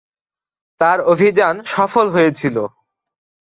[0.81, 2.57] তার অভিযান সফল হয়েছিল।